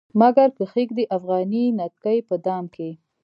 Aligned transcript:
مګر 0.19 0.47
کښيږدي 0.57 1.05
افغاني 1.17 1.63
نتکۍ 1.77 2.17
په 2.27 2.35
دام 2.45 2.65
کې 2.75 2.89